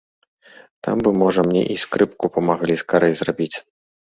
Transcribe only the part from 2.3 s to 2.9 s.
памаглі